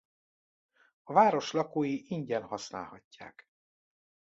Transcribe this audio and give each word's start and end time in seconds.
A 1.03 1.13
város 1.13 1.51
lakói 1.51 2.01
ingyen 2.07 2.43
használhatják. 2.43 3.49